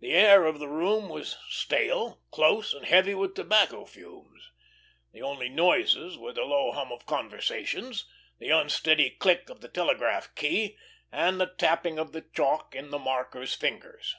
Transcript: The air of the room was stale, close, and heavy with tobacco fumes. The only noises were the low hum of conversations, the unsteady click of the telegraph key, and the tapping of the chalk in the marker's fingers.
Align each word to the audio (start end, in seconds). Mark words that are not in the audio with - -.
The 0.00 0.12
air 0.12 0.44
of 0.44 0.58
the 0.58 0.68
room 0.68 1.08
was 1.08 1.38
stale, 1.48 2.20
close, 2.30 2.74
and 2.74 2.84
heavy 2.84 3.14
with 3.14 3.34
tobacco 3.34 3.86
fumes. 3.86 4.50
The 5.12 5.22
only 5.22 5.48
noises 5.48 6.18
were 6.18 6.34
the 6.34 6.42
low 6.44 6.72
hum 6.72 6.92
of 6.92 7.06
conversations, 7.06 8.04
the 8.38 8.50
unsteady 8.50 9.08
click 9.08 9.48
of 9.48 9.62
the 9.62 9.68
telegraph 9.68 10.34
key, 10.34 10.76
and 11.10 11.40
the 11.40 11.54
tapping 11.56 11.98
of 11.98 12.12
the 12.12 12.20
chalk 12.20 12.74
in 12.74 12.90
the 12.90 12.98
marker's 12.98 13.54
fingers. 13.54 14.14